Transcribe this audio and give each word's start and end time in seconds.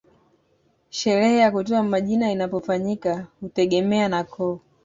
Sherehe 0.89 1.37
ya 1.37 1.51
kutoa 1.51 1.83
majina 1.83 2.31
inapofanyika 2.31 3.27
hutegemea 3.41 4.07
na 4.09 4.23
koo 4.23 4.59